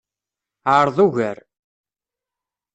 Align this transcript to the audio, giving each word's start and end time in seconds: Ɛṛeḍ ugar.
Ɛṛeḍ 0.77 0.97
ugar. 1.05 1.37